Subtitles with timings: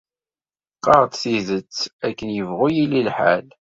[0.77, 3.47] Qqar-d tidet akken yebɣu yili lḥal.